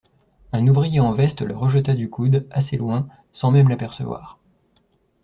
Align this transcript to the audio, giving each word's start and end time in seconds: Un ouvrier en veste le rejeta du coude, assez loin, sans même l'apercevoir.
Un 0.51 0.65
ouvrier 0.67 0.99
en 0.99 1.11
veste 1.13 1.43
le 1.43 1.55
rejeta 1.55 1.93
du 1.93 2.09
coude, 2.09 2.47
assez 2.49 2.75
loin, 2.75 3.07
sans 3.33 3.51
même 3.51 3.69
l'apercevoir. 3.69 4.39